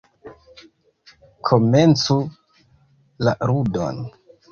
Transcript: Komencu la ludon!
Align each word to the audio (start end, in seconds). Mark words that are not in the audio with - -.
Komencu 1.49 2.17
la 3.27 3.35
ludon! 3.53 4.01